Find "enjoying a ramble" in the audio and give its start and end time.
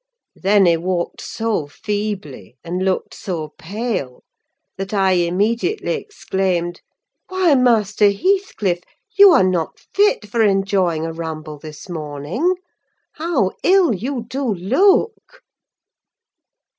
10.41-11.59